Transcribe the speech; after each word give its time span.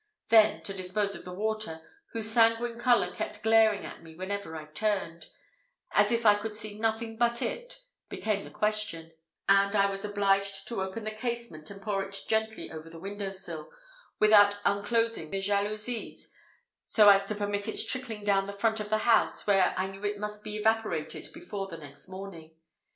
Then 0.29 0.63
to 0.63 0.73
dispose 0.73 1.13
of 1.13 1.25
the 1.25 1.31
water, 1.31 1.79
whose 2.11 2.27
sanguine 2.27 2.79
colour 2.79 3.13
kept 3.13 3.43
glaring 3.43 3.83
in 3.83 4.03
my 4.03 4.09
eye 4.09 4.13
wherever 4.15 4.55
I 4.55 4.65
turned, 4.65 5.27
as 5.91 6.11
if 6.11 6.25
I 6.25 6.33
could 6.33 6.53
see 6.55 6.79
nothing 6.79 7.17
but 7.17 7.39
it, 7.43 7.77
became 8.09 8.41
the 8.41 8.49
question; 8.49 9.11
and 9.47 9.75
I 9.75 9.87
was 9.91 10.03
obliged 10.03 10.67
to 10.69 10.81
open 10.81 11.03
the 11.03 11.11
casement, 11.11 11.69
and 11.69 11.83
pour 11.83 12.01
it 12.03 12.19
gently 12.27 12.71
over 12.71 12.89
the 12.89 12.97
window 12.99 13.29
sill, 13.29 13.69
without 14.17 14.55
unclosing 14.65 15.29
the 15.29 15.39
jalousies, 15.39 16.31
so 16.83 17.07
as 17.09 17.27
to 17.27 17.35
permit 17.35 17.67
its 17.67 17.85
trickling 17.85 18.23
down 18.23 18.47
the 18.47 18.53
front 18.53 18.79
of 18.79 18.89
the 18.89 18.97
house, 19.05 19.45
where 19.45 19.75
I 19.77 19.85
knew 19.85 20.03
it 20.03 20.17
must 20.19 20.43
be 20.43 20.55
evaporated 20.57 21.27
before 21.31 21.67
the 21.67 21.77
next 21.77 22.09
morning. 22.09 22.55